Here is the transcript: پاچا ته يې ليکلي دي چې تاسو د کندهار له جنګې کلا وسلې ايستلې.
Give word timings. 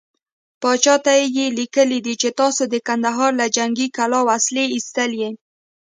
پاچا 0.61 0.95
ته 1.05 1.13
يې 1.35 1.45
ليکلي 1.59 1.99
دي 2.05 2.13
چې 2.21 2.29
تاسو 2.39 2.63
د 2.73 2.75
کندهار 2.87 3.31
له 3.41 3.45
جنګې 3.57 3.87
کلا 3.97 4.19
وسلې 4.29 4.65
ايستلې. 4.75 5.29